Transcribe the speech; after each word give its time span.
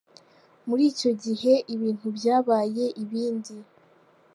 Muri 0.67 0.83
icyo 0.91 1.11
gihe, 1.23 1.53
ibintu 1.73 2.07
byabaye 2.17 2.85
ibindi! 3.03 3.55